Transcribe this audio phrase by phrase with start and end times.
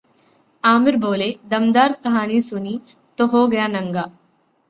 [0.63, 2.79] आमिर बोले, दमदार कहानी सुनी
[3.17, 4.09] तो हो गया नंगा